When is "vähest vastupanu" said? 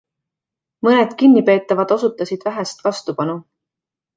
2.51-3.37